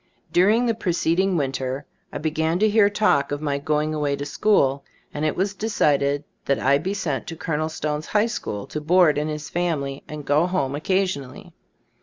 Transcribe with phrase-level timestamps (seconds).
[0.33, 4.25] During the preceding winter I be gan to hear talk of my going away to
[4.25, 7.69] school, and it was decided that I be sent to Col.
[7.69, 11.51] Stone's High school, to board in his family and go home oc casionally.